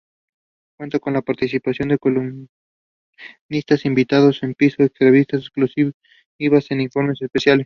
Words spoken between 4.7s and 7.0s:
entrevistas exclusivas e